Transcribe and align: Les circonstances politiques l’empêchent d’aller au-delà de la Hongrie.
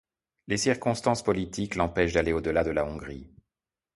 Les 0.47 0.57
circonstances 0.57 1.21
politiques 1.21 1.75
l’empêchent 1.75 2.13
d’aller 2.13 2.33
au-delà 2.33 2.63
de 2.63 2.71
la 2.71 2.85
Hongrie. 2.87 3.29